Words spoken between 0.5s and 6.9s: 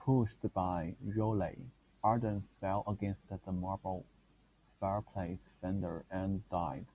by Rowley, Arden fell against the marble fireplace fender and died.